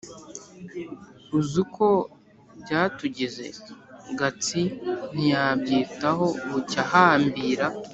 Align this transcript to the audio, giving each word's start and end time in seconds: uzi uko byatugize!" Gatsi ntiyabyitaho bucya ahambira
uzi 1.37 1.55
uko 1.63 1.87
byatugize!" 2.61 3.45
Gatsi 4.19 4.61
ntiyabyitaho 5.13 6.25
bucya 6.49 6.81
ahambira 6.85 7.65